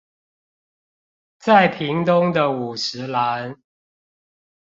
[1.37, 3.55] 在屏東的五十嵐